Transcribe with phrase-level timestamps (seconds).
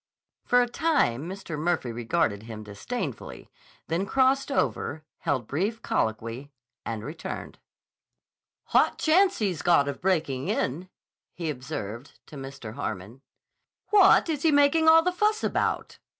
[0.45, 1.59] For a time Mr.
[1.59, 3.51] Murphy regarded him disdainfully,
[3.87, 6.51] then crossed over, held brief colloquy,
[6.83, 7.59] and returned.
[8.73, 10.89] "Hot chance he's got of breaking in,"
[11.35, 12.73] he observed to Mr.
[12.73, 13.21] Harmon.
[13.91, 15.99] "What is he making all the fuss about?"